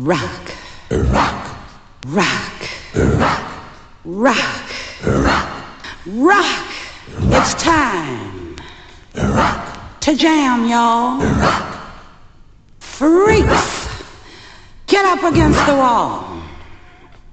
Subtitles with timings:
[0.00, 0.50] Rock.
[0.90, 1.56] Rock.
[2.06, 2.66] Rock.
[2.96, 3.50] Rock.
[4.06, 4.70] Rock.
[5.04, 5.50] Rock.
[6.06, 6.66] Rock.
[7.18, 8.56] It's time.
[9.14, 10.00] Rock.
[10.00, 11.20] To jam, y'all.
[11.20, 11.92] Rock.
[12.78, 14.02] Freaks.
[14.86, 16.42] Get up against the wall.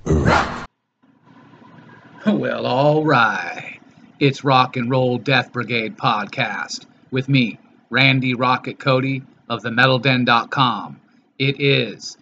[0.06, 0.68] Rock.
[2.26, 3.80] Well, all right.
[4.20, 7.58] It's Rock and Roll Death Brigade podcast with me,
[7.90, 11.00] Randy Rocket Cody of themetalden.com.
[11.40, 12.17] It is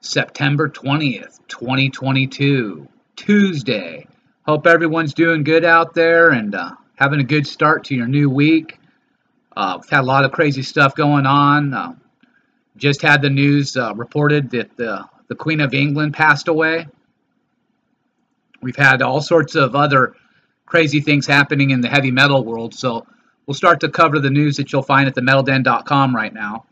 [0.00, 4.06] September 20th, 2022, Tuesday.
[4.46, 8.30] Hope everyone's doing good out there and uh, having a good start to your new
[8.30, 8.78] week.
[9.54, 11.74] Uh, we've had a lot of crazy stuff going on.
[11.74, 11.94] Uh,
[12.76, 16.86] just had the news uh, reported that the, the Queen of England passed away.
[18.62, 20.14] We've had all sorts of other
[20.64, 23.06] crazy things happening in the heavy metal world, so
[23.46, 26.64] we'll start to cover the news that you'll find at themetalden.com right now.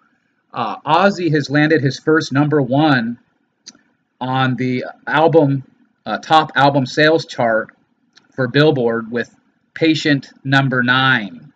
[0.52, 3.19] Uh, Ozzy has landed his first number one
[4.20, 5.64] on the album
[6.06, 7.77] uh, top album sales chart
[8.34, 9.34] for Billboard with
[9.75, 11.53] Patient Number Nine.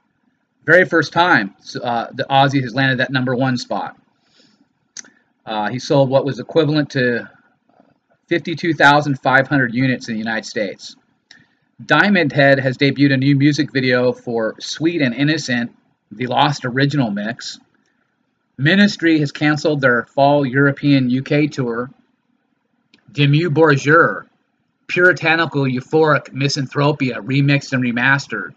[0.64, 3.96] Very first time uh, the Ozzy has landed that number one spot.
[5.44, 7.28] Uh, he sold what was equivalent to
[8.28, 10.96] 52,500 units in the United States.
[11.84, 15.74] Diamond Head has debuted a new music video for Sweet and Innocent,
[16.12, 17.58] the Lost Original Mix.
[18.62, 21.90] Ministry has canceled their fall European UK tour.
[23.10, 24.26] Dimmu Borgir,
[24.86, 28.54] Puritanical Euphoric Misanthropia, remixed and remastered.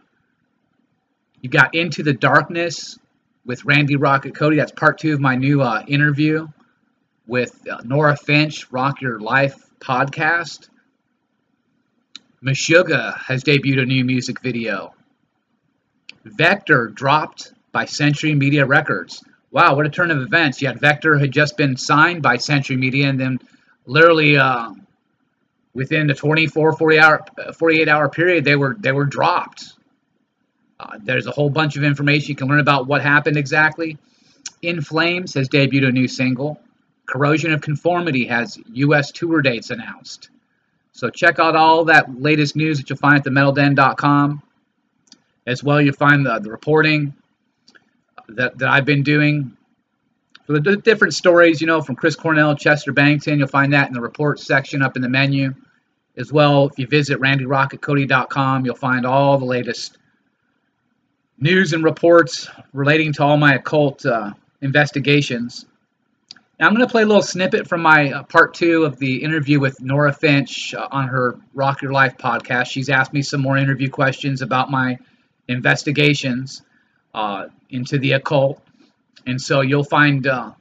[1.42, 3.00] You got Into the Darkness
[3.46, 4.58] with Randy Rocket Cody.
[4.58, 6.50] That's part two of my new uh, interview
[7.26, 10.70] with uh, Nora Finch, Rock Your Life podcast.
[12.44, 14.94] Meshuggah has debuted a new music video.
[16.24, 19.24] Vektor dropped by Century Media Records
[19.56, 20.62] wow, what a turn of events.
[20.62, 23.40] Yet Vektor had just been signed by Century Media, and then
[23.86, 24.72] literally uh,
[25.74, 27.26] within the 24, 40 hour,
[27.58, 29.64] 48 hour period, they were they were dropped.
[30.78, 33.98] Uh, there's a whole bunch of information you can learn about what happened exactly.
[34.62, 36.60] In Flames has debuted a new single.
[37.06, 39.12] Corrosion of Conformity has U.S.
[39.12, 40.30] tour dates announced.
[40.92, 44.42] So check out all that latest news that you'll find at themetalden.com.
[45.48, 47.14] As well, you'll find the, the reporting,
[48.30, 49.56] that, that I've been doing
[50.46, 53.40] for the different stories, you know, from Chris Cornell, Chester Bennington.
[53.40, 55.54] You'll find that in the reports section up in the menu.
[56.18, 59.98] As well, if you visit randyrocketcody.com, you'll find all the latest
[61.38, 64.32] news and reports relating to all my occult uh,
[64.62, 65.66] investigations.
[66.58, 69.24] Now, I'm going to play a little snippet from my uh, part two of the
[69.24, 72.68] interview with Nora Finch uh, on her Rock Your Life podcast.
[72.68, 74.98] She's asked me some more interview questions about my
[75.50, 76.62] investigations
[77.16, 78.62] uh, into the occult,
[79.26, 80.52] and so you'll find uh,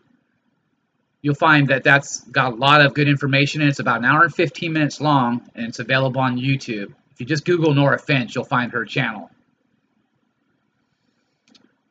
[1.21, 3.61] you'll find that that's got a lot of good information.
[3.61, 6.95] And it's about an hour and 15 minutes long, and it's available on YouTube.
[7.11, 9.31] If you just Google Nora Finch, you'll find her channel.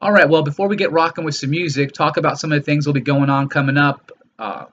[0.01, 2.63] All right, well, before we get rocking with some music, talk about some of the
[2.63, 4.11] things will be going on coming up.
[4.39, 4.65] Uh,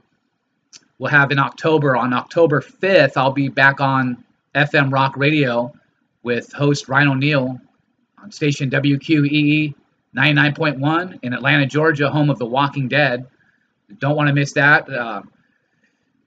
[0.99, 1.97] we'll have in October.
[1.97, 4.25] On October 5th, I'll be back on
[4.55, 5.73] FM Rock Radio
[6.23, 7.61] with host Ryan O'Neill
[8.23, 9.75] on station WQEE
[10.17, 13.27] 99.1 in Atlanta, Georgia, home of The Walking Dead.
[13.99, 14.89] Don't want to miss that.
[14.89, 15.23] Uh,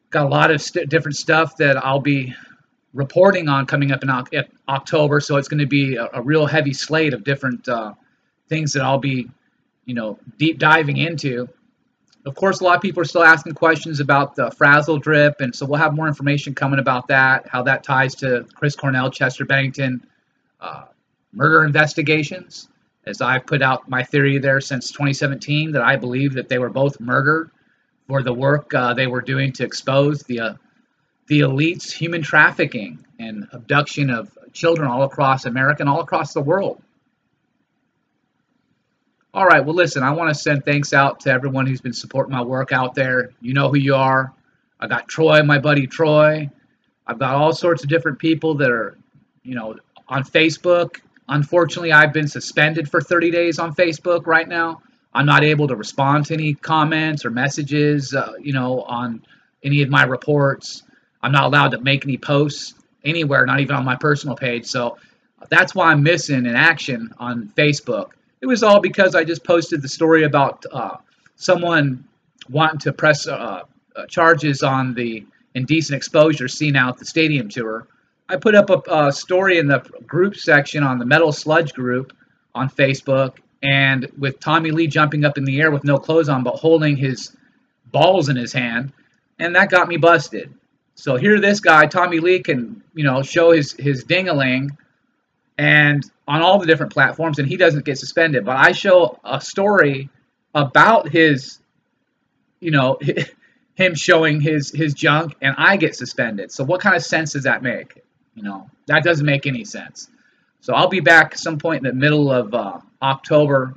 [0.10, 2.34] got a lot of st- different stuff that I'll be
[2.94, 4.24] reporting on coming up in o-
[4.70, 7.94] October, so it's going to be a, a, real heavy slate of different uh,
[8.48, 9.30] things that I'll be,
[9.86, 11.50] you know, deep diving into.
[12.26, 15.54] Of course, a lot of people are still asking questions about the frazzle drip, and
[15.54, 19.44] so we'll have more information coming about that, how that ties to Chris Cornell, Chester
[19.44, 20.06] Bennington,
[20.62, 20.86] uh,
[21.34, 22.70] murder investigations
[23.06, 26.70] as I've put out my theory there since 2017 that I believe that they were
[26.70, 27.52] both murdered
[28.08, 30.54] for the work uh, they were doing to expose the uh,
[31.28, 36.42] the elites' human trafficking and abduction of children all across America and all across the
[36.42, 36.82] world.
[39.34, 42.34] All right, well, listen, I want to send thanks out to everyone who's been supporting
[42.34, 43.32] my work out there.
[43.42, 44.32] You know who you are.
[44.80, 46.52] I got Troy, my buddy Troy.
[47.08, 48.96] I've got all sorts of different people that are,
[49.42, 49.76] you know,
[50.08, 51.00] on Facebook
[51.30, 54.82] Unfortunately, I've been suspended for 30 days on Facebook right now.
[55.14, 59.24] I'm not able to respond to any comments or messages, uh, you know, on
[59.64, 60.84] any of my reports.
[61.22, 62.74] I'm not allowed to make any posts
[63.06, 64.66] anywhere, not even on my personal page.
[64.66, 64.98] So
[65.50, 68.12] that's why I'm missing in action on Facebook.
[68.42, 70.98] It was all because I just posted the story about uh,
[71.36, 72.06] someone
[72.50, 73.62] wanting to press uh,
[73.96, 77.88] uh charges on the indecent exposure seen out the stadium tour.
[78.34, 82.14] I put up a, a, story in the group section on the Metal Sludge group
[82.56, 86.44] on Facebook, and with Tommy Lee jumping up in the air with no clothes on,
[86.44, 87.38] but holding his
[87.92, 88.92] balls in his hand.
[89.38, 90.52] and that got me busted.
[90.96, 94.70] So here, this guy Tommy Lee can you know show his his dingaling,
[95.60, 98.46] and on all the different platforms, and he doesn't get suspended.
[98.46, 100.10] But I show a story
[100.56, 101.60] about his,
[102.60, 103.00] you know,
[103.76, 106.52] him showing his his junk, and I get suspended.
[106.52, 108.04] So what kind of sense does that make?
[108.36, 110.10] You know, that doesn't make any sense.
[110.62, 113.76] So I'll be back some point in the middle of uh, October.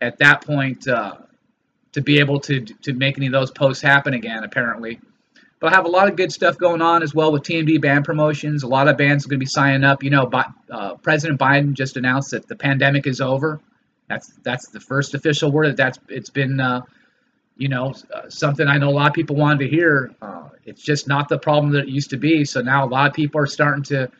[0.00, 1.16] At that point, uh,
[1.92, 5.00] to be able to to make any of those posts happen again, apparently.
[5.60, 8.04] But I have a lot of good stuff going on as well with TMD band
[8.04, 8.64] promotions.
[8.64, 10.02] A lot of bands are going to be signing up.
[10.02, 10.28] You know,
[10.70, 13.60] uh, President Biden just announced that the pandemic is over.
[14.08, 16.60] That's that's the first official word that that's it's been.
[17.56, 17.94] You know,
[18.28, 20.14] something I know a lot of people wanted to hear.
[20.20, 22.44] Uh, it's just not the problem that it used to be.
[22.44, 24.10] So now a lot of people are starting to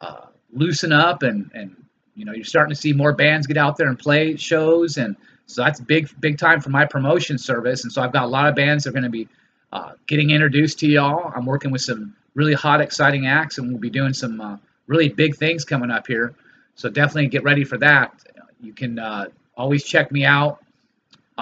[0.00, 1.76] uh, loosen up, and and
[2.14, 5.16] you know, you're starting to see more bands get out there and play shows, and
[5.46, 7.84] so that's big big time for my promotion service.
[7.84, 9.28] And so I've got a lot of bands that are going to be
[9.72, 11.32] uh, getting introduced to y'all.
[11.34, 14.56] I'm working with some really hot, exciting acts, and we'll be doing some uh,
[14.86, 16.34] really big things coming up here.
[16.74, 18.14] So definitely get ready for that.
[18.60, 19.26] You can uh,
[19.56, 20.61] always check me out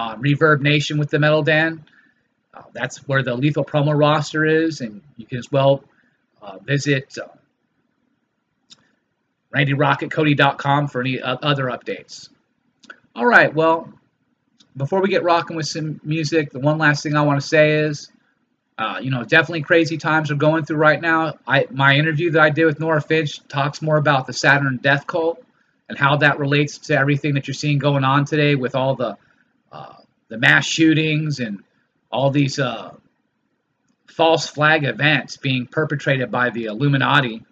[0.01, 1.85] on Reverb Nation with the Metal Den.
[2.53, 5.83] Uh, that's where the Lethal promo roster is, and you can as well
[6.41, 7.27] uh, visit uh,
[9.55, 12.29] RandyRocketCody.com for any other updates.
[13.15, 13.91] All right, well,
[14.75, 17.79] before we get rocking with some music, the one last thing I want to say
[17.79, 18.09] is
[18.81, 21.37] uh, you know, definitely crazy times are going through right now.
[21.45, 25.05] I my interview that I did with Nora Finch talks more about the Saturn death
[25.05, 25.43] cult
[25.87, 29.09] and how that relates to everything that you're seeing going on today with all the
[29.09, 29.15] uh,
[30.31, 31.61] the mass shootings and
[32.09, 32.95] all these uh,
[34.07, 37.43] false flag events being perpetrated by the Illuminati,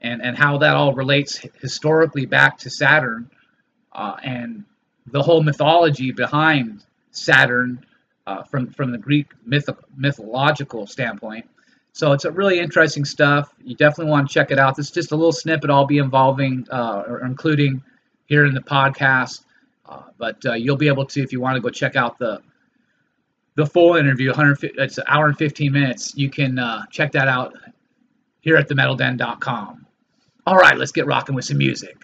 [0.00, 3.30] and and how that all relates historically back to Saturn
[3.92, 4.64] uh, and
[5.06, 7.86] the whole mythology behind Saturn
[8.26, 11.48] uh, from from the Greek myth, mythological standpoint.
[11.92, 13.54] So it's a really interesting stuff.
[13.62, 14.76] You definitely want to check it out.
[14.76, 17.82] This is just a little snippet I'll be involving uh, or including
[18.26, 19.44] here in the podcast.
[19.92, 22.40] Uh, but uh, you'll be able to, if you want to go check out the
[23.54, 26.14] the full interview, 100, it's an hour and 15 minutes.
[26.16, 27.54] You can uh, check that out
[28.40, 29.86] here at themetalden.com.
[30.46, 32.02] All right, let's get rocking with some music.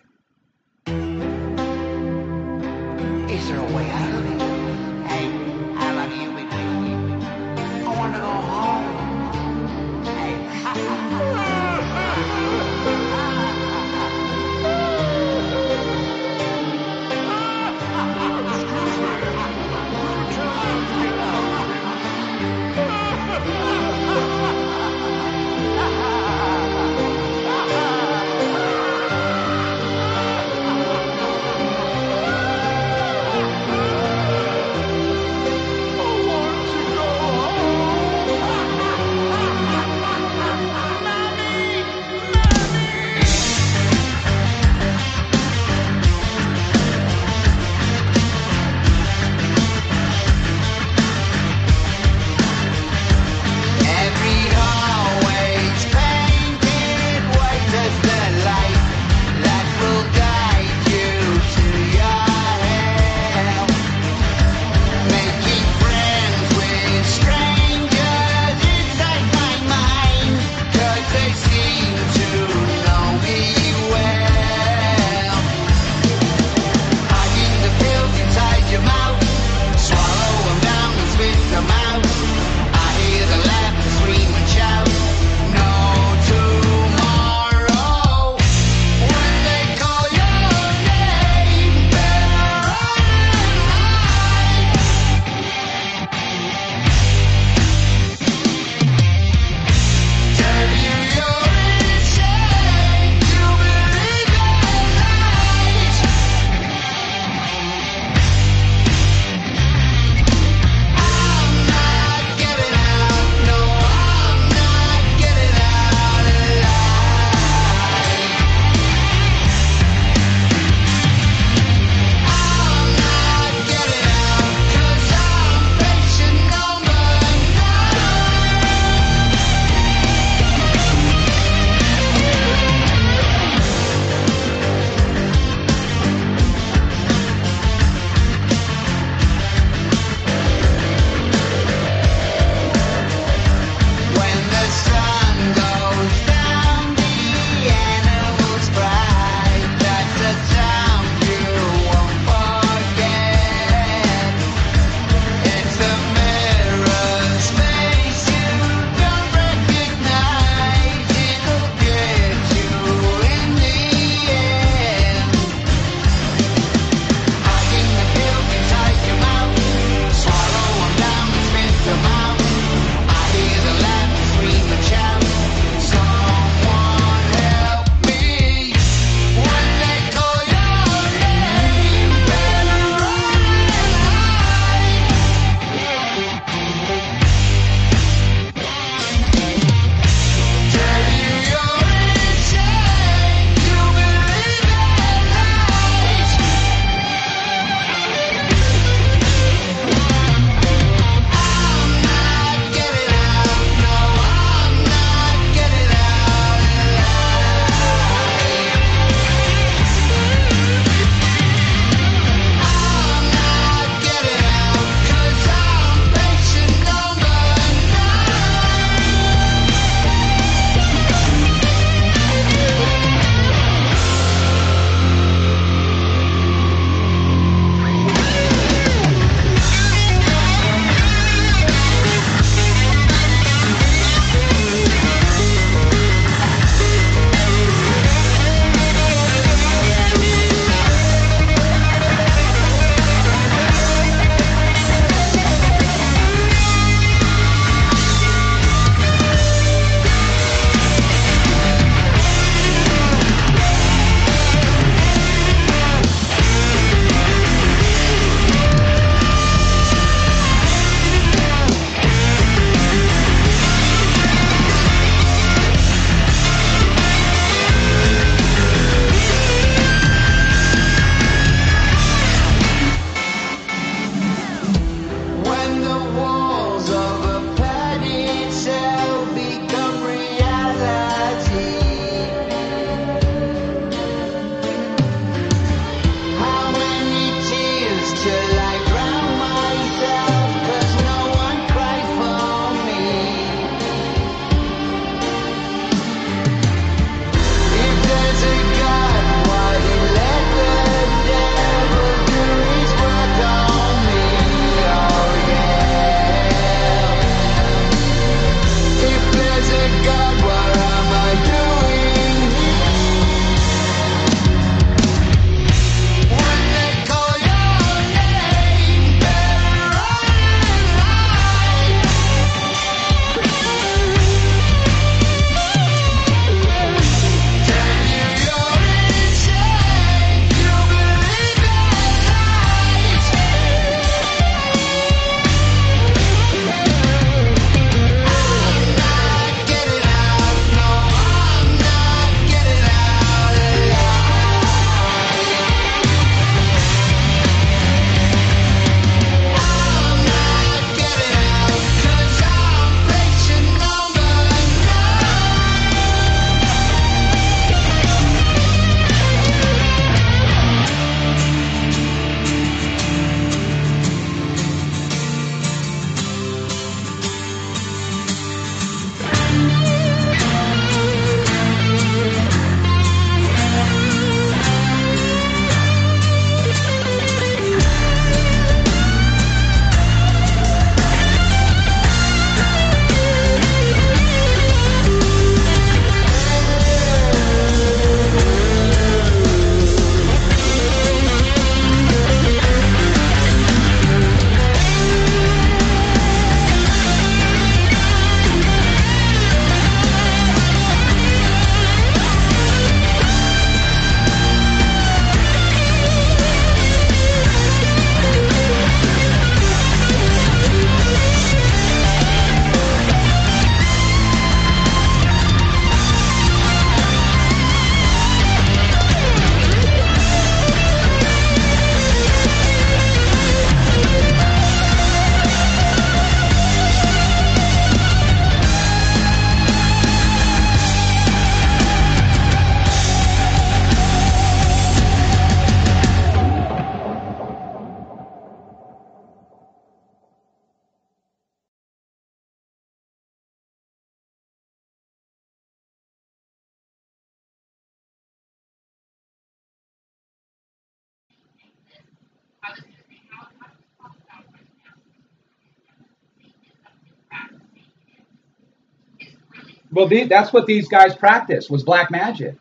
[459.99, 462.55] Well, that's what these guys practice was black magic.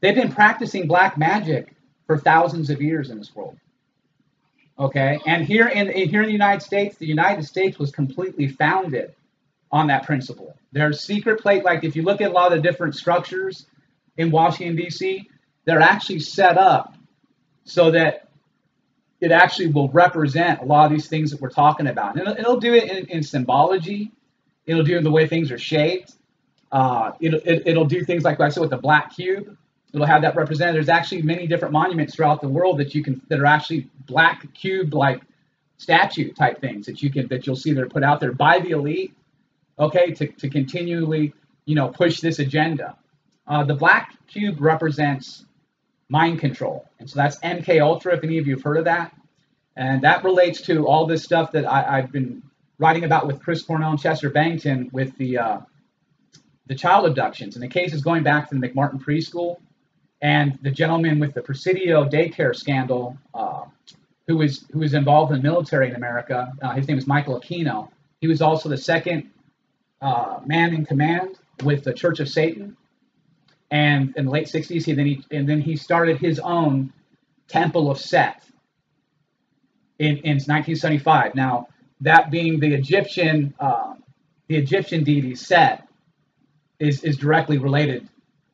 [0.00, 1.74] They've been practicing black magic
[2.06, 3.56] for thousands of years in this world.
[4.78, 8.46] Okay, and here in in- here in the United States, the United States was completely
[8.46, 9.14] founded
[9.72, 10.54] on that principle.
[10.70, 13.64] There's secret plate, like if you look at a lot of the different structures
[14.18, 15.26] in Washington D.C.,
[15.64, 16.94] they're actually set up
[17.64, 18.28] so that
[19.18, 22.18] it actually will represent a lot of these things that we're talking about.
[22.18, 24.12] And it'll, it'll do it in, in symbology.
[24.66, 26.12] It'll do it in the way things are shaped.
[26.74, 29.56] Uh, it'll, it, it'll do things like I said with the black cube.
[29.92, 30.74] It'll have that represented.
[30.74, 34.52] There's actually many different monuments throughout the world that you can that are actually black
[34.54, 35.22] cube like
[35.78, 38.58] statue type things that you can that you'll see that are put out there by
[38.58, 39.14] the elite.
[39.78, 41.32] Okay, to, to continually
[41.64, 42.96] you know push this agenda.
[43.46, 45.44] Uh, the black cube represents
[46.08, 48.16] mind control, and so that's MK Ultra.
[48.16, 49.14] If any of you have heard of that,
[49.76, 52.42] and that relates to all this stuff that I, I've been
[52.80, 55.60] writing about with Chris Cornell and Chester Bennington with the uh,
[56.66, 59.58] the child abductions and the cases going back to the McMartin preschool
[60.22, 63.64] and the gentleman with the Presidio daycare scandal, uh,
[64.26, 66.50] who was who was involved in the military in America.
[66.62, 67.90] Uh, his name is Michael Aquino.
[68.20, 69.30] He was also the second
[70.00, 72.76] uh, man in command with the Church of Satan.
[73.70, 76.92] And in the late 60s, he then he and then he started his own
[77.48, 78.42] Temple of Set
[79.98, 81.34] in, in 1975.
[81.34, 81.68] Now,
[82.00, 83.94] that being the Egyptian uh,
[84.48, 85.86] the Egyptian deity Set
[86.84, 88.08] is is directly related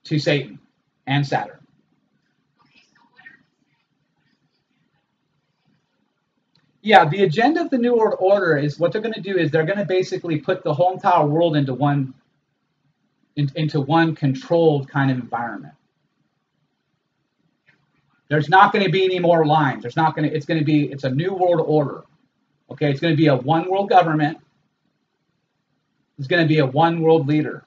[0.05, 0.59] to Satan
[1.07, 1.59] and Saturn.
[6.83, 9.51] Yeah, the agenda of the New World Order is what they're going to do is
[9.51, 12.15] they're going to basically put the whole entire world into one
[13.37, 15.75] in, into one controlled kind of environment.
[18.29, 19.83] There's not going to be any more lines.
[19.83, 20.35] There's not going to.
[20.35, 20.85] It's going to be.
[20.91, 22.05] It's a new world order.
[22.71, 24.39] Okay, it's going to be a one world government.
[26.19, 27.65] It's going to be a one world leader.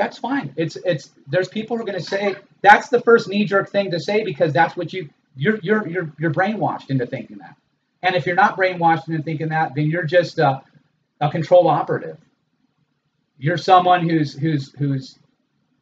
[0.00, 0.54] That's fine.
[0.56, 3.90] It's it's there's people who are going to say that's the first knee jerk thing
[3.90, 7.54] to say because that's what you you're you're you're you're brainwashed into thinking that.
[8.02, 10.62] And if you're not brainwashed into thinking that, then you're just a,
[11.20, 12.16] a control operative.
[13.38, 15.18] You're someone who's who's who's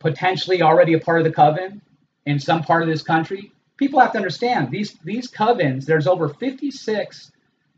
[0.00, 1.80] potentially already a part of the coven
[2.26, 3.52] in some part of this country.
[3.76, 5.84] People have to understand these these covens.
[5.84, 7.30] There's over 56.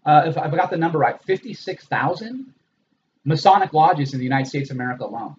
[0.06, 2.54] Uh, if I've got the number right, 56,000
[3.26, 5.36] Masonic lodges in the United States of America alone.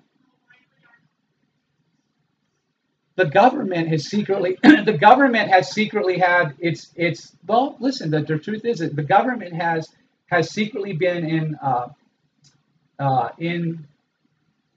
[3.21, 7.35] The government has secretly, the government has secretly had its its.
[7.45, 8.09] Well, listen.
[8.09, 9.89] The, the truth is that the government has
[10.25, 11.89] has secretly been in uh,
[12.97, 13.85] uh, in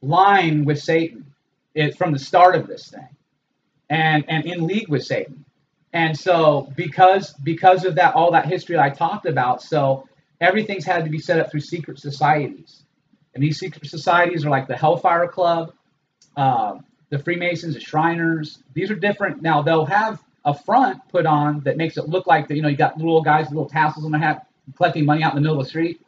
[0.03, 1.25] line with Satan
[1.75, 3.09] it, from the start of this thing,
[3.89, 5.47] and and in league with Satan.
[5.95, 10.07] And so because because of that all that history I talked about, so
[10.39, 12.83] everything's had to be set up through secret societies.
[13.35, 15.73] And these secret societies are like the Hellfire Club,
[16.37, 16.75] uh,
[17.15, 18.59] the Freemasons, the Shriners.
[18.75, 19.41] These are different.
[19.41, 22.57] Now they'll have a front put on that makes it look like that.
[22.57, 24.47] You know, you got little guys with little tassels on their hat
[24.77, 26.01] collecting money out in the middle of the street.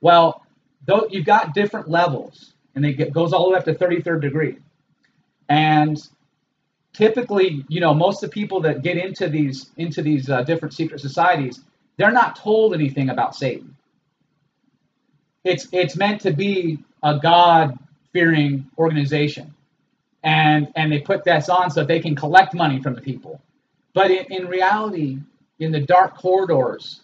[0.00, 0.44] Well,
[0.86, 4.56] though you've got different levels, and it goes all the way up to 33rd degree.
[5.48, 5.96] And
[6.92, 10.74] typically, you know, most of the people that get into these into these uh, different
[10.74, 11.60] secret societies,
[11.96, 13.76] they're not told anything about Satan.
[15.44, 17.78] It's it's meant to be a God
[18.12, 19.54] fearing organization,
[20.22, 23.40] and and they put this on so they can collect money from the people.
[23.94, 25.18] But in, in reality,
[25.58, 27.02] in the dark corridors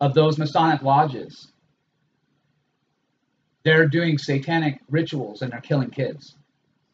[0.00, 1.48] of those Masonic lodges,
[3.64, 6.36] they're doing satanic rituals and they're killing kids.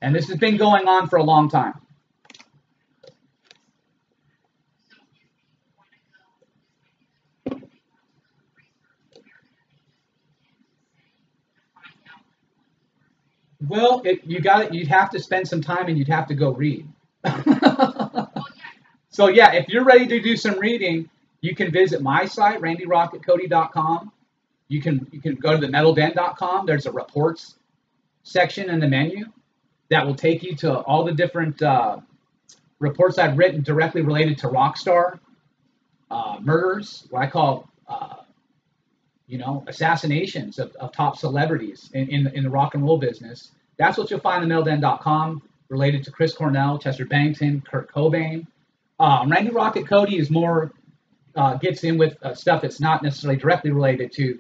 [0.03, 1.75] And this has been going on for a long time.
[13.69, 14.75] Well, it, you got it.
[14.75, 16.89] You'd have to spend some time and you'd have to go read.
[19.11, 21.09] so yeah, if you're ready to do some reading,
[21.41, 24.13] you can visit my site, randyrocketcody.com.
[24.69, 26.67] You can you can go to the metalden.com.
[26.67, 27.57] There's a reports
[28.23, 29.27] section in the menu
[29.91, 31.99] that will take you to all the different uh,
[32.79, 35.19] reports I've written directly related to Rockstar
[36.11, 38.17] uh, murders, what I call uh,
[39.35, 43.51] you know, assassinations of, of top celebrities in, in, in the rock and roll business.
[43.77, 48.47] That's what you'll find on metalden.com related to Chris Cornell, Chester Bennington, Kurt Cobain.
[49.01, 50.71] Um, Randy Rocket Cody is more,
[51.35, 54.39] uh, gets in with uh, stuff that's not necessarily directly related to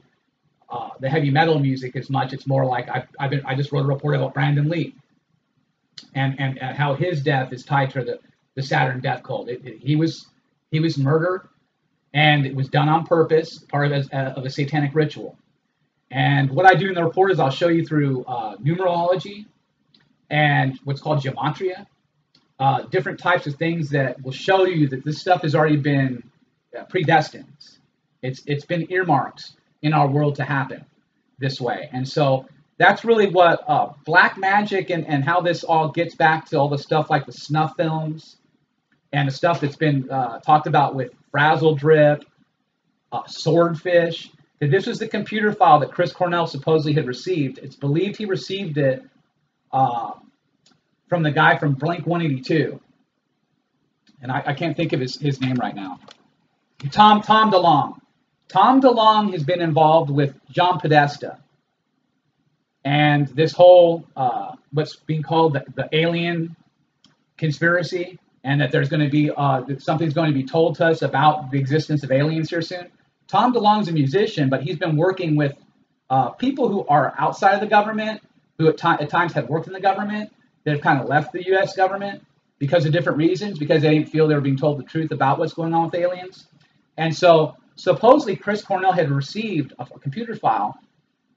[0.70, 2.32] uh, the heavy metal music as much.
[2.32, 4.94] It's more like I've, I've been, I just wrote a report about Brandon Lee
[6.14, 8.20] and, and, and how his death is tied to the,
[8.54, 9.48] the Saturn death cult.
[9.48, 10.28] It, it, he was
[10.70, 11.48] he was murdered
[12.14, 15.36] and it was done on purpose, part of a, of a satanic ritual.
[16.10, 19.46] And what I do in the report is I'll show you through uh, numerology
[20.30, 21.86] and what's called gematria,
[22.60, 26.22] uh, different types of things that will show you that this stuff has already been
[26.78, 27.46] uh, predestined.
[28.22, 30.84] It's it's been earmarked in our world to happen
[31.38, 32.46] this way, and so
[32.78, 36.68] that's really what uh, black magic and, and how this all gets back to all
[36.68, 38.36] the stuff like the snuff films
[39.14, 42.24] and the stuff that's been uh, talked about with frazzle drip,
[43.12, 44.28] uh, swordfish.
[44.58, 47.58] That this was the computer file that Chris Cornell supposedly had received.
[47.58, 49.04] It's believed he received it
[49.72, 50.12] uh,
[51.08, 52.80] from the guy from Blink 182,
[54.20, 56.00] and I, I can't think of his, his name right now.
[56.90, 57.98] Tom Tom DeLonge.
[58.48, 61.38] Tom DeLonge has been involved with John Podesta
[62.84, 66.56] and this whole uh, what's being called the, the alien
[67.36, 70.86] conspiracy and that there's going to be uh, that something's going to be told to
[70.86, 72.90] us about the existence of aliens here soon.
[73.26, 75.54] Tom DeLonge's a musician, but he's been working with
[76.10, 78.20] uh, people who are outside of the government,
[78.58, 80.30] who at, at times have worked in the government,
[80.64, 81.74] that have kind of left the U.S.
[81.74, 82.22] government
[82.58, 85.38] because of different reasons, because they didn't feel they were being told the truth about
[85.38, 86.46] what's going on with aliens.
[86.96, 90.78] And so supposedly Chris Cornell had received a, a computer file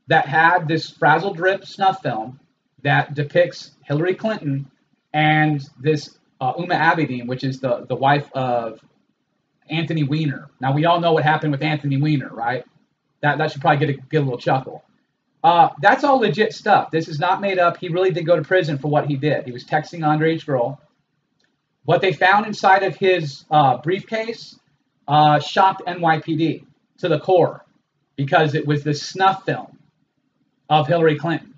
[0.07, 2.39] that had this frazzle drip snuff film
[2.83, 4.69] that depicts Hillary Clinton
[5.13, 8.79] and this uh, Huma Abedin, which is the, the wife of
[9.69, 10.49] Anthony Weiner.
[10.59, 12.65] Now we all know what happened with Anthony Weiner, right?
[13.21, 14.83] That that should probably get a get a little chuckle.
[15.43, 16.91] Uh, that's all legit stuff.
[16.91, 17.77] This is not made up.
[17.77, 19.45] He really did go to prison for what he did.
[19.45, 20.81] He was texting underage girl.
[21.85, 24.59] What they found inside of his uh, briefcase
[25.07, 26.65] uh, shocked NYPD
[26.97, 27.63] to the core
[28.17, 29.77] because it was this snuff film
[30.69, 31.53] of Hillary Clinton.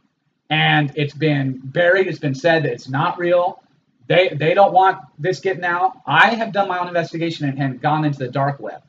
[0.51, 2.07] And it's been buried.
[2.07, 3.63] It's been said that it's not real.
[4.09, 5.93] They, they don't want this getting out.
[6.05, 8.81] I have done my own investigation and, and gone into the dark web.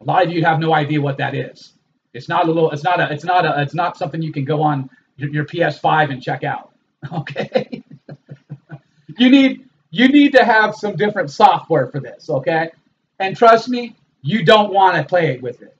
[0.00, 1.72] A lot of you have no idea what that is.
[2.14, 2.70] It's not a little.
[2.70, 3.12] It's not a.
[3.12, 3.60] It's not a.
[3.60, 6.72] It's not something you can go on your, your PS5 and check out.
[7.12, 7.84] Okay.
[9.18, 12.70] you need you need to have some different software for this, okay?
[13.20, 15.76] And trust me, you don't want to play with it.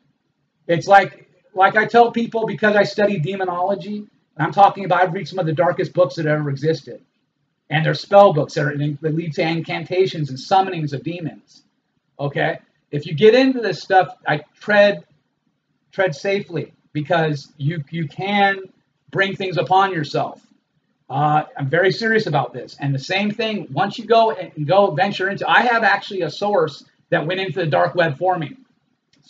[0.68, 5.26] It's like like I tell people because I study demonology, I'm talking about I've read
[5.26, 7.02] some of the darkest books that ever existed.
[7.70, 11.62] And they're spell books that, are, that lead to incantations and summonings of demons.
[12.18, 12.58] Okay?
[12.90, 15.04] If you get into this stuff, I tread
[15.92, 18.60] tread safely because you you can
[19.10, 20.40] bring things upon yourself.
[21.10, 22.76] Uh, I'm very serious about this.
[22.80, 26.30] And the same thing, once you go and go venture into, I have actually a
[26.30, 28.56] source that went into the dark web for me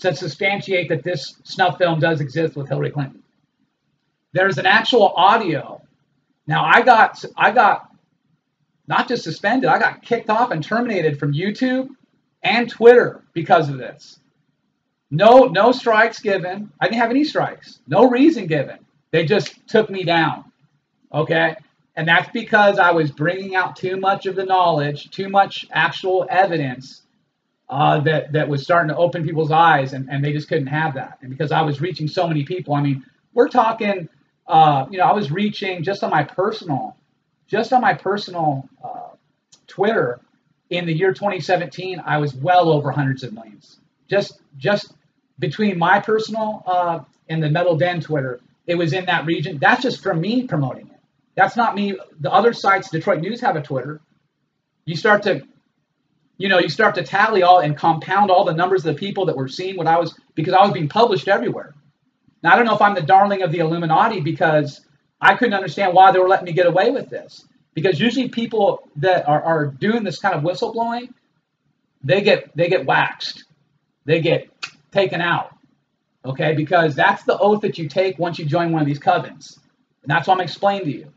[0.00, 3.22] to substantiate that this snuff film does exist with Hillary Clinton.
[4.32, 5.80] There's an actual audio.
[6.46, 7.87] Now I got I got
[8.88, 11.88] not just suspended, I got kicked off and terminated from YouTube
[12.42, 14.18] and Twitter because of this.
[15.10, 16.70] No no strikes given.
[16.80, 17.80] I didn't have any strikes.
[17.86, 18.78] No reason given.
[19.10, 20.44] They just took me down.
[21.12, 21.56] Okay?
[21.96, 26.26] And that's because I was bringing out too much of the knowledge, too much actual
[26.30, 27.02] evidence
[27.68, 30.94] uh, that that was starting to open people's eyes, and, and they just couldn't have
[30.94, 31.18] that.
[31.20, 34.08] And because I was reaching so many people, I mean, we're talking,
[34.46, 36.96] uh, you know, I was reaching just on my personal,
[37.48, 39.10] just on my personal uh,
[39.66, 40.20] Twitter
[40.70, 43.80] in the year 2017, I was well over hundreds of millions.
[44.08, 44.92] Just just
[45.38, 49.58] between my personal uh, and the Metal Den Twitter, it was in that region.
[49.58, 51.00] That's just from me promoting it.
[51.36, 51.96] That's not me.
[52.20, 54.00] The other sites, Detroit News have a Twitter.
[54.84, 55.42] You start to,
[56.36, 59.26] you know, you start to tally all and compound all the numbers of the people
[59.26, 61.74] that were seeing what I was because I was being published everywhere.
[62.42, 64.80] Now I don't know if I'm the darling of the Illuminati because
[65.20, 67.44] I couldn't understand why they were letting me get away with this.
[67.74, 71.12] Because usually people that are, are doing this kind of whistleblowing,
[72.02, 73.44] they get they get waxed,
[74.04, 74.48] they get
[74.92, 75.54] taken out.
[76.24, 79.58] Okay, because that's the oath that you take once you join one of these covens.
[80.02, 81.12] And that's what I'm explaining to you.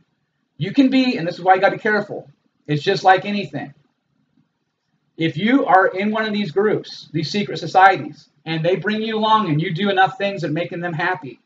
[0.58, 2.30] You can be, and this is why you got to be careful.
[2.68, 3.74] It's just like anything.
[5.18, 9.18] If you are in one of these groups, these secret societies, and they bring you
[9.18, 11.40] along and you do enough things that making them happy,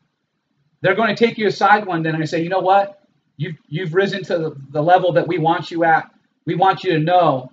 [0.80, 3.02] they're going to take you aside one day and say, you know what?
[3.36, 6.10] You've, you've risen to the, level that we want you at.
[6.44, 7.52] We want you to know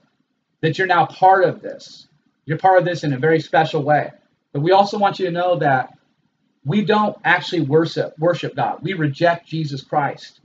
[0.61, 2.07] that you're now part of this.
[2.45, 4.11] You're part of this in a very special way.
[4.51, 5.97] But we also want you to know that
[6.65, 8.79] we don't actually worship worship God.
[8.81, 10.39] We reject Jesus Christ.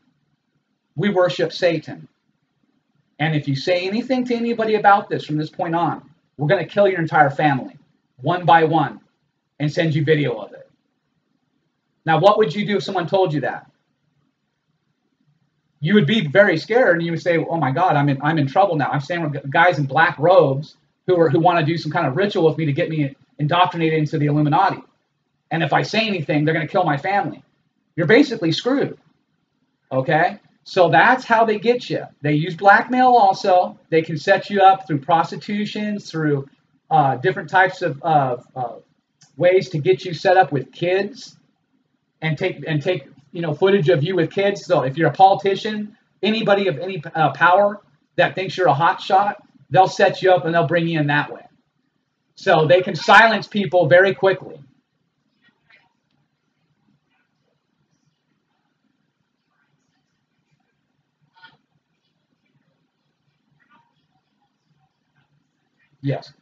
[0.97, 2.09] We worship Satan.
[3.21, 6.65] And if you say anything to anybody about this from this point on, we're going
[6.65, 7.77] to kill your entire family,
[8.17, 9.01] one by one,
[9.59, 10.68] and send you video of it.
[12.09, 13.71] Now, what would you do if someone told you that?
[15.79, 18.39] You would be very scared, and you would say, "Oh my God, I'm in I'm
[18.39, 18.89] in trouble now.
[18.89, 22.07] I'm standing with guys in black robes who are who want to do some kind
[22.07, 24.83] of ritual with me to get me indoctrinated into the Illuminati."
[25.51, 27.43] And if I say anything, they're going to kill my family.
[27.95, 28.97] You're basically screwed.
[29.93, 30.39] Okay?
[30.65, 32.05] So that's how they get you.
[32.23, 33.79] They use blackmail also.
[33.91, 36.49] They can set you up through prostitution, through
[36.91, 38.01] uh, different types of,
[39.37, 41.38] ways to get you set up with kids
[42.23, 44.65] and take and take you know footage of you with kids.
[44.65, 47.81] So if you're a politician, anybody of any uh, power
[48.17, 49.37] that thinks you're a hot shot,
[49.71, 51.43] they'll set you up and they'll bring you in that way.
[52.37, 54.61] So they can silence people very quickly.
[66.01, 66.33] Yes.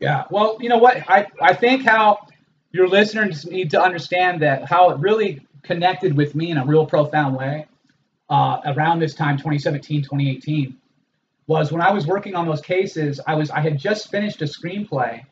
[0.00, 0.24] Yeah.
[0.30, 1.08] Well, you know what?
[1.08, 2.26] I, I think how
[2.72, 6.86] your listeners need to understand that how it really connected with me in a real
[6.86, 7.66] profound way
[8.28, 10.76] uh, around this time, 2017, 2018,
[11.46, 13.20] was when I was working on those cases.
[13.26, 15.22] I was I had just finished a screenplay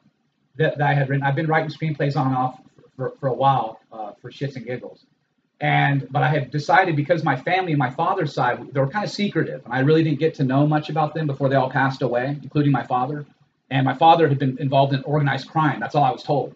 [0.56, 1.24] that, that I had written.
[1.24, 2.60] I've been writing screenplays on and off
[2.96, 5.04] for, for a while uh, for shits and giggles.
[5.60, 9.04] And but I had decided because my family and my father's side they were kind
[9.04, 11.70] of secretive, and I really didn't get to know much about them before they all
[11.70, 13.26] passed away, including my father.
[13.70, 15.80] And my father had been involved in organized crime.
[15.80, 16.54] That's all I was told.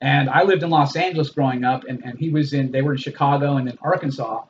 [0.00, 2.92] And I lived in Los Angeles growing up, and, and he was in, they were
[2.92, 4.44] in Chicago and then Arkansas.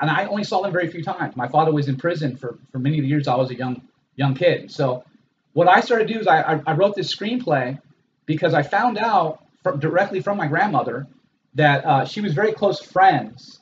[0.00, 1.36] And I only saw them very few times.
[1.36, 3.28] My father was in prison for, for many of the years.
[3.28, 3.82] I was a young
[4.16, 4.70] young kid.
[4.70, 5.04] So
[5.52, 7.78] what I started to do is I, I, I wrote this screenplay
[8.24, 11.06] because I found out from, directly from my grandmother
[11.54, 13.60] that uh, she was very close friends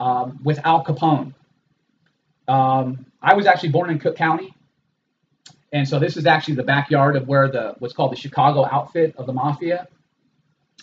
[0.00, 1.34] um, with Al Capone.
[2.48, 4.54] Um, I was actually born in Cook County,
[5.72, 9.14] and so this is actually the backyard of where the what's called the Chicago outfit
[9.16, 9.88] of the mafia,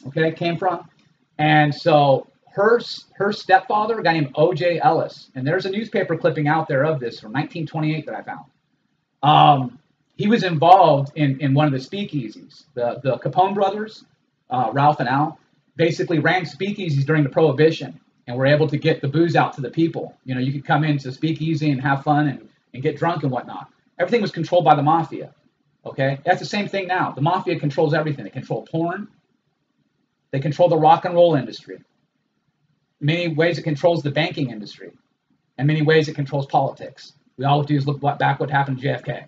[0.08, 0.90] okay, came from.
[1.38, 2.80] And so her
[3.14, 4.80] her stepfather, a guy named O.J.
[4.82, 8.46] Ellis, and there's a newspaper clipping out there of this from 1928 that I found.
[9.22, 9.80] Um,
[10.16, 12.66] he was involved in, in one of the speakeasies.
[12.74, 14.04] The the Capone brothers,
[14.50, 15.40] uh, Ralph and Al,
[15.76, 19.62] basically ran speakeasies during the Prohibition, and were able to get the booze out to
[19.62, 20.18] the people.
[20.26, 23.32] You know, you could come into speakeasy and have fun and, and get drunk and
[23.32, 23.70] whatnot.
[24.00, 25.34] Everything was controlled by the mafia.
[25.86, 27.12] Okay, that's the same thing now.
[27.12, 28.24] The mafia controls everything.
[28.24, 29.08] They control porn.
[30.32, 31.76] They control the rock and roll industry.
[33.02, 34.92] In many ways, it controls the banking industry.
[35.58, 37.14] In many ways, it controls politics.
[37.38, 39.26] We all do is look back what happened to JFK.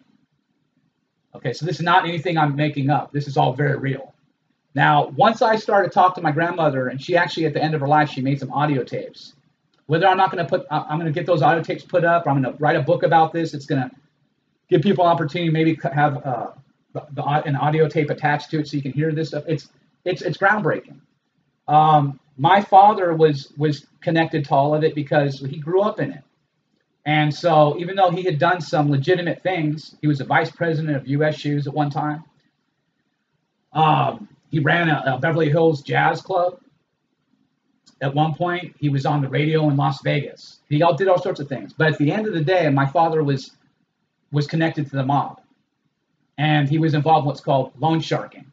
[1.34, 3.12] Okay, so this is not anything I'm making up.
[3.12, 4.14] This is all very real.
[4.76, 7.74] Now, once I started to talk to my grandmother, and she actually, at the end
[7.74, 9.34] of her life, she made some audio tapes.
[9.88, 12.28] Whether I'm not going to put, I'm going to get those audio tapes put up,
[12.28, 13.54] I'm going to write a book about this.
[13.54, 13.92] It's going to
[14.72, 16.52] give people opportunity, maybe have uh,
[16.94, 19.44] the, the, an audio tape attached to it, so you can hear this stuff.
[19.48, 19.68] It's
[20.06, 21.00] it's it's groundbreaking.
[21.68, 26.12] Um, my father was was connected to all of it because he grew up in
[26.12, 26.24] it.
[27.06, 30.96] And so, even though he had done some legitimate things, he was a vice president
[30.96, 31.36] of U.S.
[31.36, 32.24] Shoes at one time.
[33.74, 36.60] Um, he ran a, a Beverly Hills Jazz Club.
[38.02, 40.60] At one point, he was on the radio in Las Vegas.
[40.70, 41.74] He all did all sorts of things.
[41.74, 43.52] But at the end of the day, my father was
[44.32, 45.42] was connected to the mob,
[46.38, 48.52] and he was involved in what's called loan sharking.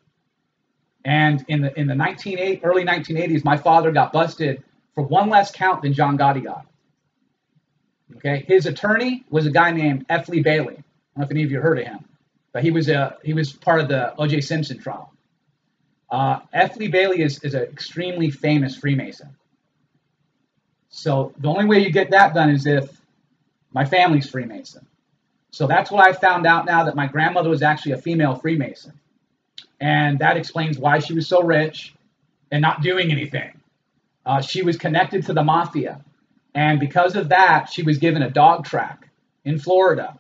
[1.04, 4.62] And in the in the 1980, early 1980s, my father got busted
[4.94, 6.66] for one less count than John Gotti got.
[8.16, 10.28] Okay, his attorney was a guy named F.
[10.28, 10.74] Lee Bailey.
[10.74, 12.04] I don't know if any of you heard of him,
[12.52, 14.40] but he was a he was part of the O.J.
[14.40, 15.12] Simpson trial.
[16.10, 16.76] Uh, F.
[16.76, 19.36] Lee Bailey is is an extremely famous Freemason.
[20.88, 22.90] So the only way you get that done is if
[23.72, 24.87] my family's Freemason.
[25.50, 28.92] So that's what I found out now that my grandmother was actually a female Freemason,
[29.80, 31.94] and that explains why she was so rich
[32.50, 33.58] and not doing anything.
[34.24, 36.04] Uh, she was connected to the mafia.
[36.54, 39.08] And because of that, she was given a dog track
[39.44, 40.18] in Florida.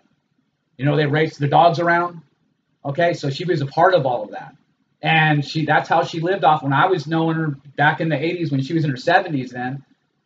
[0.76, 2.22] You know, they race the dogs around.
[2.84, 4.54] Okay, so she was a part of all of that.
[5.02, 8.16] And she that's how she lived off when I was knowing her back in the
[8.16, 9.84] 80s when she was in her 70s then.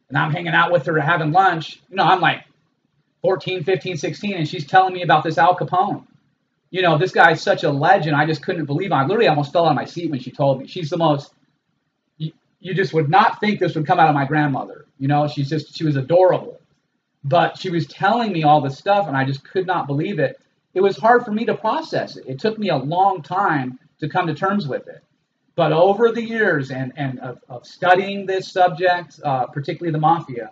[0.08, 1.80] And I'm hanging out with her having lunch.
[1.90, 2.44] You know, I'm like
[3.22, 6.04] 14, 15, 16, and she's telling me about this Al Capone.
[6.70, 8.16] You know, this guy's such a legend.
[8.16, 8.94] I just couldn't believe it.
[8.94, 10.66] I literally almost fell out of my seat when she told me.
[10.66, 11.32] She's the most
[12.16, 14.86] you, you just would not think this would come out of my grandmother.
[14.98, 16.58] You know, she's just she was adorable.
[17.24, 20.40] But she was telling me all this stuff and I just could not believe it.
[20.74, 22.24] It was hard for me to process it.
[22.26, 25.04] It took me a long time to come to terms with it.
[25.54, 30.50] But over the years and, and of, of studying this subject, uh, particularly the mafia,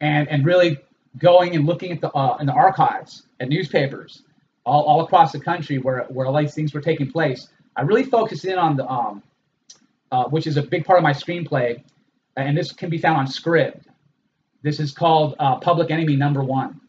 [0.00, 0.78] and, and really
[1.18, 4.22] going and looking at the uh, in the archives at newspapers
[4.64, 8.04] all, all across the country where, where all these things were taking place, I really
[8.04, 9.22] focused in on the um,
[10.10, 11.82] uh, which is a big part of my screenplay,
[12.36, 13.80] and this can be found on Scribd.
[14.62, 16.80] This is called uh, Public Enemy Number One.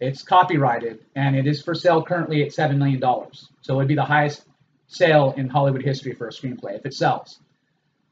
[0.00, 3.48] It's copyrighted, and it is for sale currently at seven million dollars.
[3.62, 4.44] So it would be the highest
[4.88, 7.38] sale in Hollywood history for a screenplay if it sells.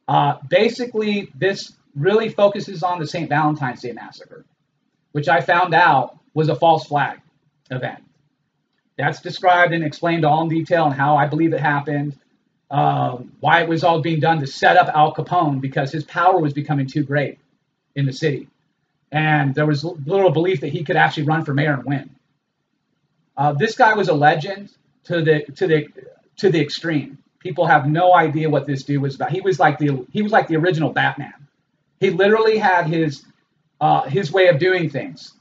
[0.09, 3.29] Uh, basically, this really focuses on the St.
[3.29, 4.45] Valentine's Day massacre,
[5.17, 7.23] which I found out was a false flag
[7.71, 8.05] event.
[8.99, 12.19] That's described and explained all in detail and how I believe it happened,
[12.71, 16.39] um, why it was all being done to set up Al Capone because his power
[16.39, 17.39] was becoming too great
[17.95, 18.47] in the city.
[19.11, 22.11] And there was little belief that he could actually run for mayor and win.
[23.39, 24.69] Uh, this guy was a legend
[25.05, 25.87] to the to the
[26.37, 27.17] to the extreme.
[27.39, 29.31] People have no idea what this dude was about.
[29.31, 31.33] He was like the he was like the original Batman.
[32.01, 33.25] He literally had his
[33.81, 35.35] uh, his way of doing things,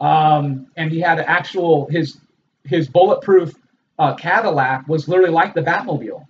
[0.00, 2.18] um, and he had actual his
[2.64, 3.54] his bulletproof
[3.98, 6.26] uh, Cadillac was literally like the Batmobile.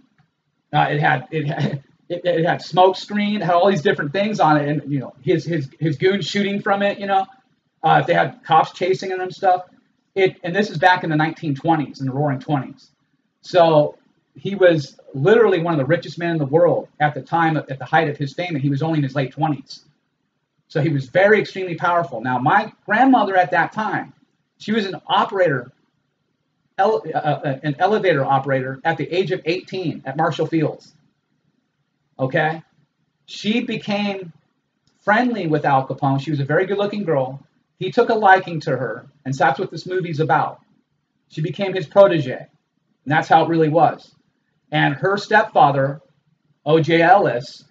[0.72, 4.40] Uh, it had it had it, it had smoke screen, had all these different things
[4.40, 6.98] on it, and you know his his his goons shooting from it.
[6.98, 7.26] You know,
[7.82, 9.62] uh, if they had cops chasing him and stuff.
[10.14, 12.90] It and this is back in the 1920s, in the Roaring Twenties.
[13.40, 13.96] So
[14.34, 17.78] he was literally one of the richest men in the world at the time, at
[17.78, 19.80] the height of his fame, and he was only in his late 20s.
[20.72, 22.22] So he was very extremely powerful.
[22.22, 24.14] Now, my grandmother at that time,
[24.56, 25.70] she was an operator,
[26.78, 30.94] ele- uh, uh, an elevator operator at the age of 18 at Marshall Fields.
[32.18, 32.62] Okay,
[33.26, 34.32] she became
[35.02, 36.22] friendly with Al Capone.
[36.22, 37.46] She was a very good-looking girl.
[37.78, 40.62] He took a liking to her, and so that's what this movie's about.
[41.28, 42.38] She became his protege.
[43.04, 44.14] And that's how it really was.
[44.70, 46.00] And her stepfather,
[46.64, 47.02] O.J.
[47.02, 47.62] Ellis,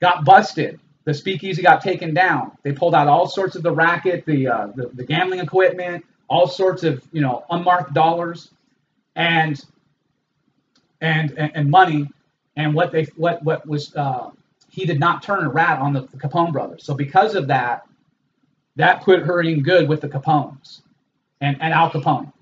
[0.00, 0.80] got busted.
[1.04, 2.52] The speakeasy got taken down.
[2.62, 6.46] They pulled out all sorts of the racket, the, uh, the the gambling equipment, all
[6.46, 8.50] sorts of you know unmarked dollars,
[9.16, 9.60] and
[11.00, 12.08] and and, and money.
[12.56, 14.30] And what they what what was uh,
[14.68, 16.84] he did not turn a rat on the, the Capone brothers.
[16.84, 17.86] So because of that,
[18.76, 20.82] that put her in good with the Capones
[21.40, 22.32] and and Al Capone.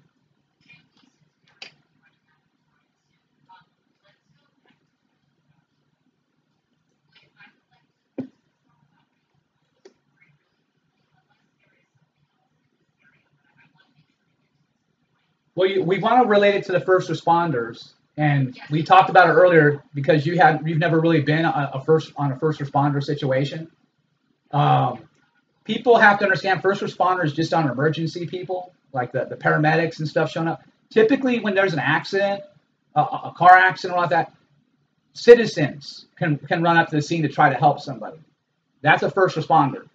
[15.61, 19.33] Well, we want to relate it to the first responders, and we talked about it
[19.33, 23.05] earlier because you had you've never really been a, a first on a first responder
[23.05, 23.71] situation.
[24.53, 25.01] Um,
[25.65, 30.09] people have to understand first responders just on emergency people, like the, the paramedics and
[30.09, 30.63] stuff showing up.
[30.89, 32.43] Typically, when there's an accident,
[32.95, 34.33] a, a car accident or like that,
[35.13, 38.17] citizens can can run up to the scene to try to help somebody.
[38.81, 39.91] That's a first responder.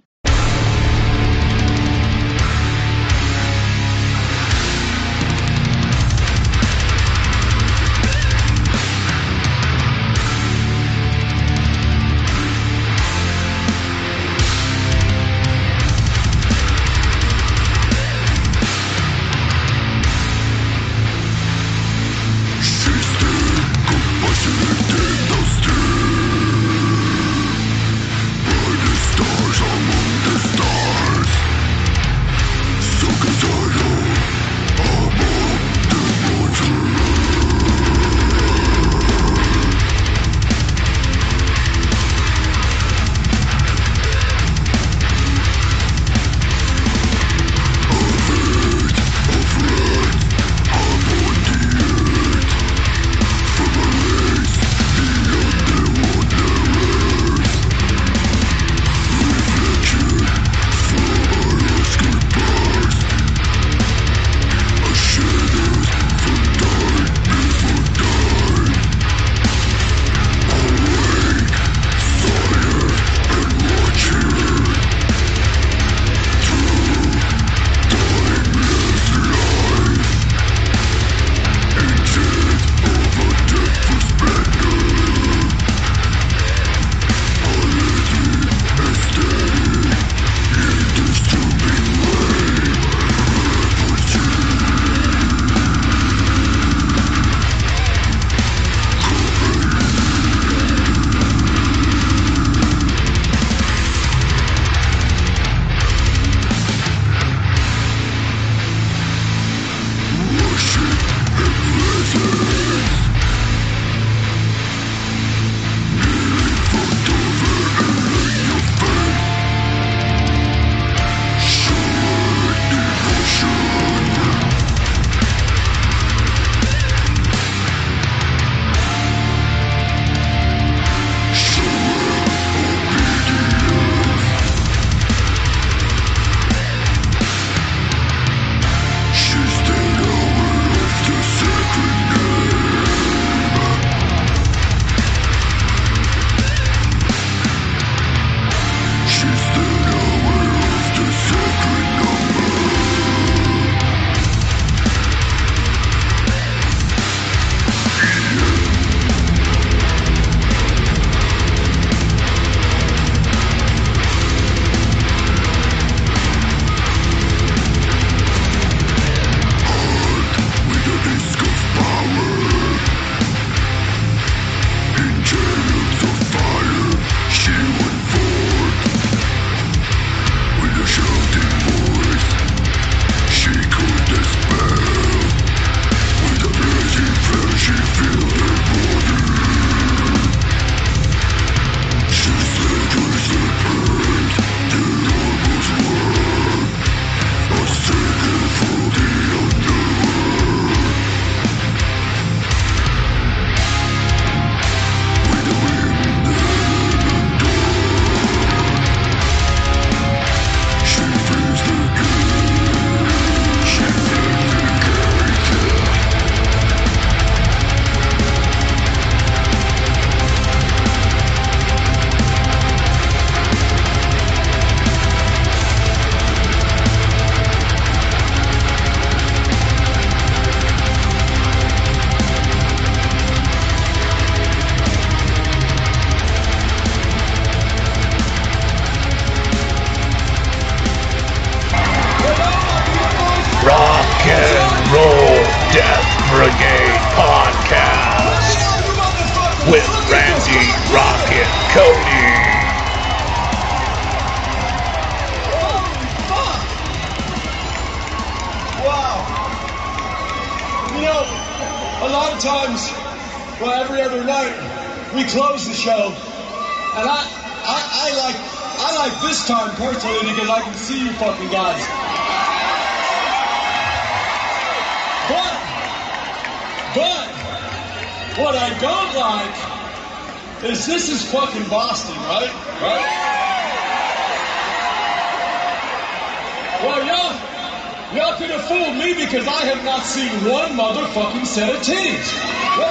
[291.56, 292.28] Set of titties.
[292.76, 292.84] Bro!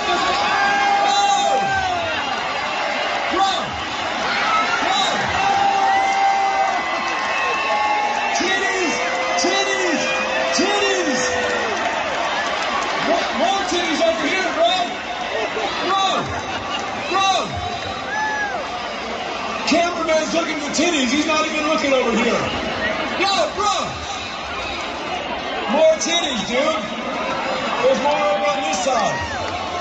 [8.40, 8.96] Titties!
[9.44, 10.00] Titties!
[10.56, 11.20] Titties!
[13.36, 14.72] More, titties over here, bro!
[15.84, 16.24] Bro!
[17.12, 17.52] Bro!
[19.68, 21.12] Cameraman's looking for titties.
[21.12, 22.40] He's not even looking over here.
[23.20, 23.92] Yo, bro!
[25.70, 26.80] More titties, dude.
[27.84, 28.33] There's more
[28.94, 29.14] on.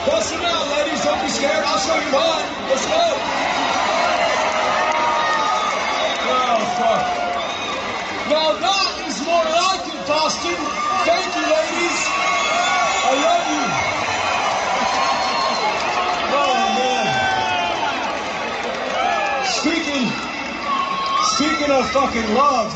[0.10, 1.04] Bust them out, ladies.
[1.06, 1.64] Don't be scared.
[1.64, 2.48] I'll show you mine.
[2.68, 3.06] Let's go.
[6.26, 7.04] Oh, fuck.
[8.30, 10.58] Now that is more like it, Boston.
[11.06, 12.00] Thank you, ladies.
[13.06, 13.64] I love you.
[16.34, 17.06] Oh, man.
[19.46, 20.10] Speaking,
[21.38, 22.74] speaking of fucking love,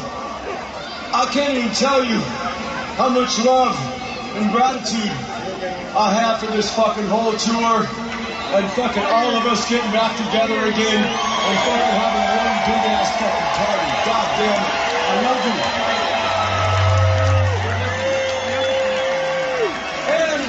[1.14, 2.20] I can't even tell you
[2.96, 3.76] how much love
[4.36, 5.27] and gratitude
[5.98, 10.54] I have for this fucking whole tour and fucking all of us getting back together
[10.70, 13.90] again and fucking having one big ass fucking party.
[14.06, 14.78] God damn it.
[15.10, 15.58] I love you.
[20.14, 20.44] And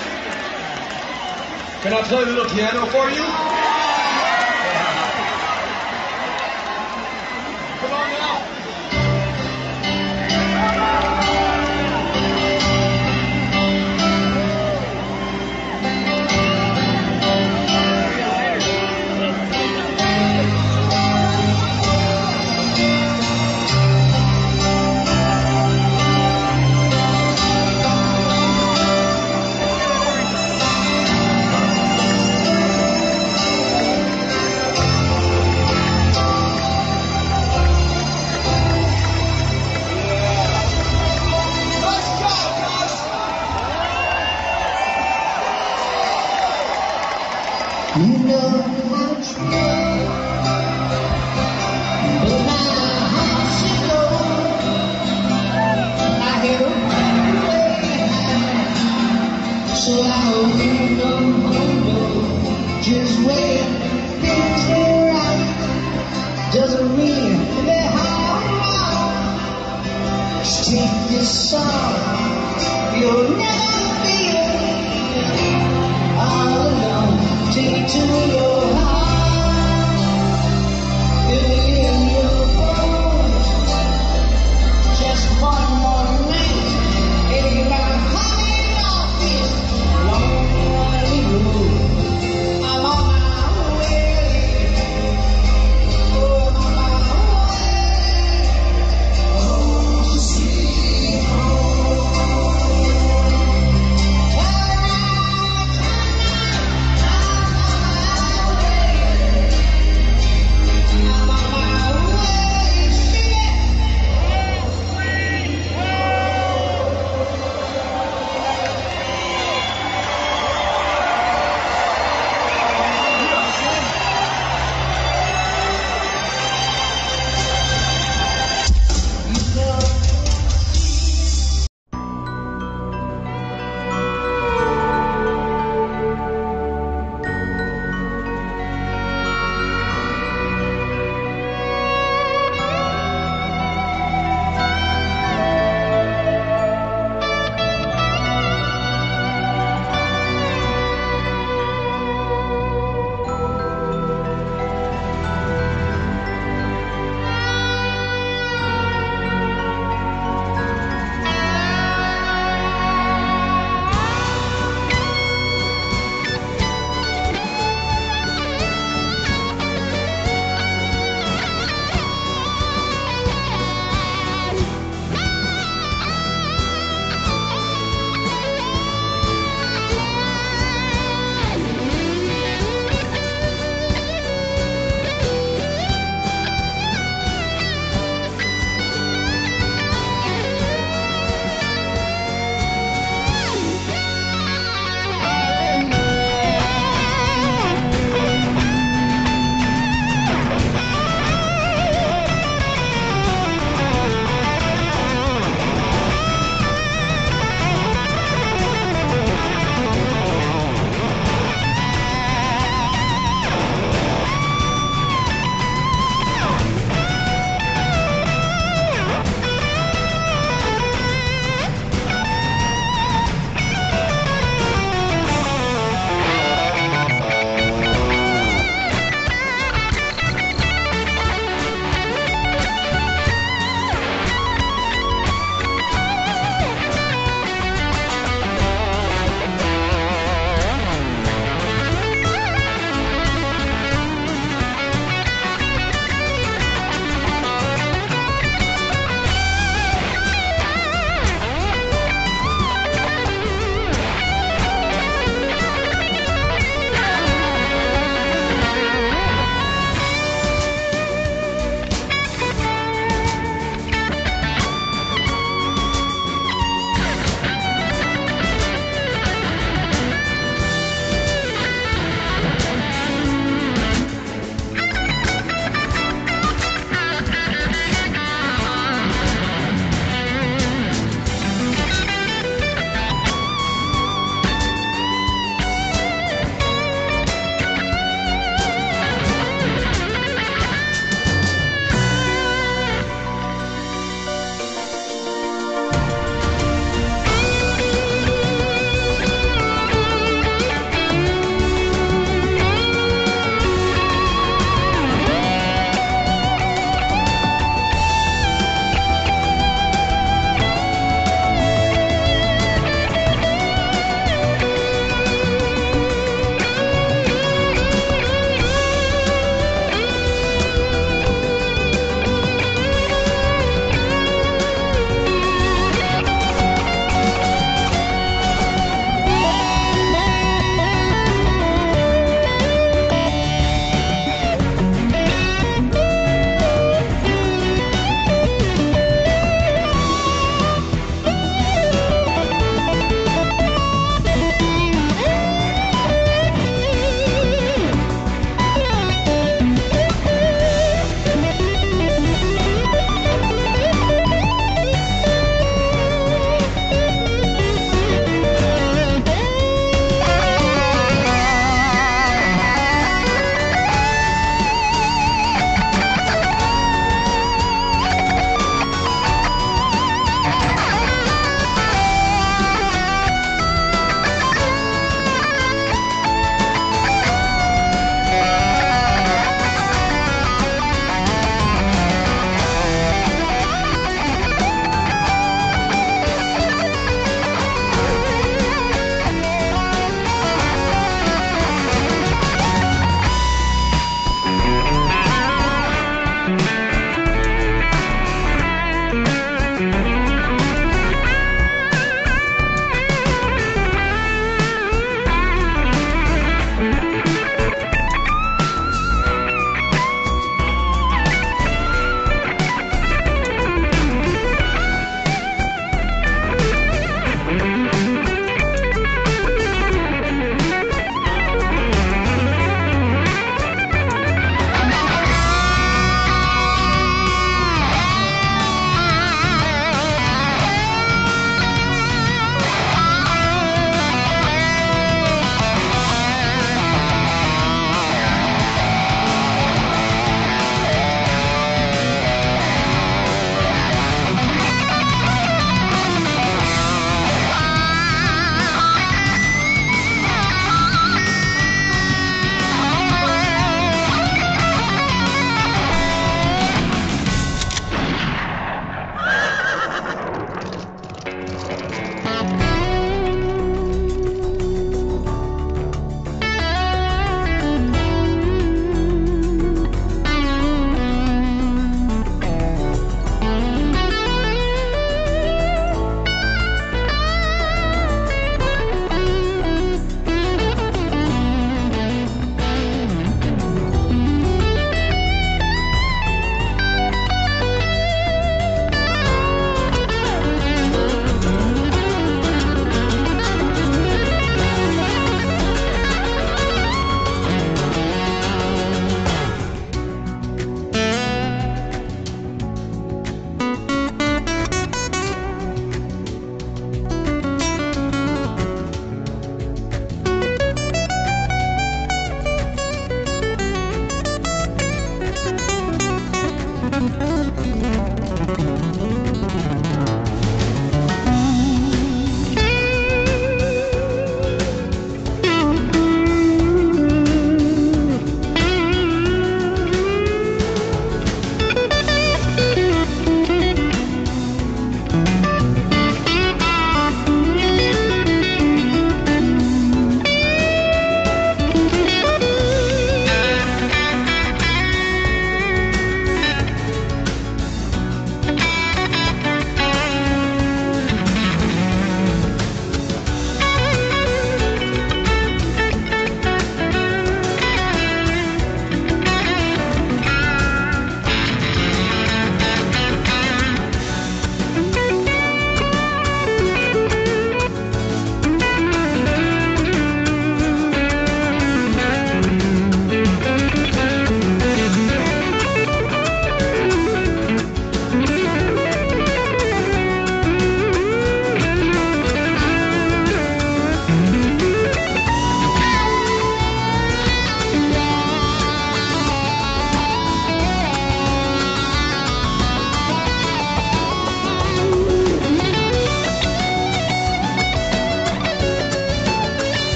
[1.80, 3.57] can I play a little piano for you?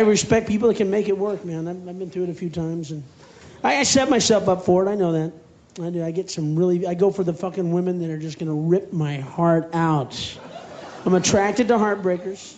[0.00, 1.68] I respect people that can make it work, man.
[1.68, 3.04] I've, I've been through it a few times, and
[3.62, 4.90] I, I set myself up for it.
[4.90, 5.30] I know that.
[5.78, 6.02] I do.
[6.02, 6.86] I get some really.
[6.86, 10.38] I go for the fucking women that are just gonna rip my heart out.
[11.04, 12.56] I'm attracted to heartbreakers.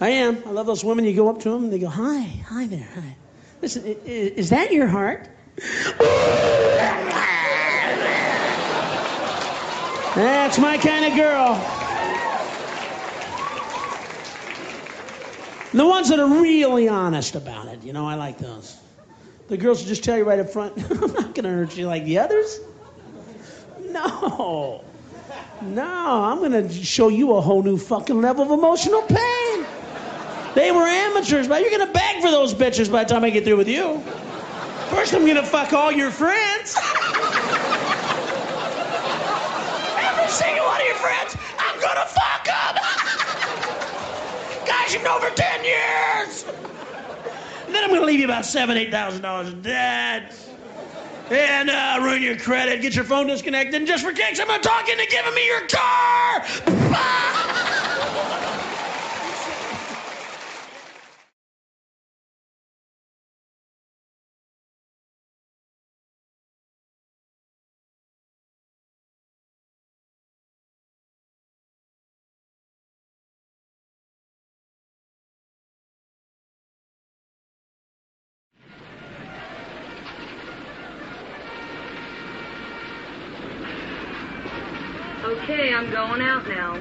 [0.00, 0.40] I am.
[0.46, 1.04] I love those women.
[1.06, 3.16] You go up to them, and they go, "Hi, hi there, hi."
[3.60, 5.28] Listen, i- i- is that your heart?
[10.14, 11.77] That's my kind of girl.
[15.72, 18.78] The ones that are really honest about it, you know, I like those.
[19.48, 22.04] The girls will just tell you right up front, I'm not gonna hurt you like
[22.04, 22.60] the others.
[23.80, 24.84] No.
[25.62, 29.66] No, I'm gonna show you a whole new fucking level of emotional pain.
[30.54, 33.44] They were amateurs, but you're gonna beg for those bitches by the time I get
[33.44, 34.00] through with you.
[34.90, 36.76] First, I'm gonna fuck all your friends.
[40.00, 43.24] Every single one of your friends, I'm gonna fuck them.
[44.68, 46.46] Guys you've known for 10 years.
[47.66, 50.34] And then I'm gonna leave you about seven, eight thousand dollars in debt.
[51.30, 54.62] And uh, ruin your credit, get your phone disconnected, and just for kicks, I'm gonna
[54.62, 56.44] talk into giving me your car.
[85.24, 86.74] Okay, I'm going out now.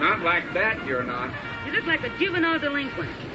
[0.00, 0.44] Not like
[1.22, 1.66] you're.
[1.66, 3.31] You look like a juvenile delinquent.